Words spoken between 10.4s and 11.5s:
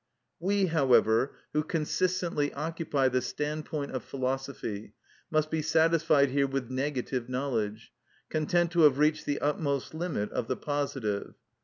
the positive.